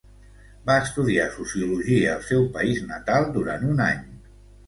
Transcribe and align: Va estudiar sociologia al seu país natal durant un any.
Va 0.69 0.75
estudiar 0.83 1.25
sociologia 1.33 2.09
al 2.15 2.25
seu 2.29 2.47
país 2.57 2.81
natal 2.93 3.27
durant 3.37 3.67
un 3.75 3.87
any. 3.91 4.01